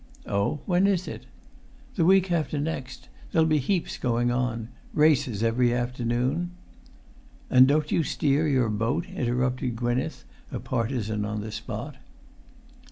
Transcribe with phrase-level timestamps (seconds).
[0.25, 0.61] "Oh?
[0.65, 1.27] When is it?"
[1.93, 3.07] "The week after next.
[3.31, 4.69] There'll be heaps going on.
[4.95, 6.49] Races every afternoon——"
[7.51, 11.97] "And don't you steer your boat?" interrupted Gwynneth, a partisan on the spot.